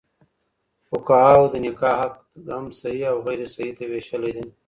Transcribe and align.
فقهاوو 0.89 1.51
د 1.53 1.55
نکاح 1.65 1.97
عقد 2.05 2.21
هم 2.55 2.65
صحيح 2.81 3.05
او 3.11 3.17
غير 3.27 3.39
صحيح 3.55 3.73
ته 3.77 3.83
ويشلی 3.91 4.31
دی. 4.35 4.45